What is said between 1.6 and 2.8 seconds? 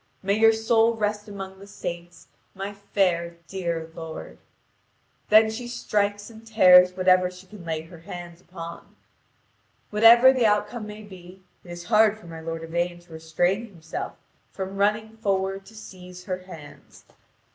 saints, my